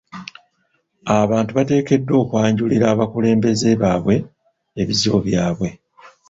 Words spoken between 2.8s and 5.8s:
abakulembeze baabwe ebizibu byabwe.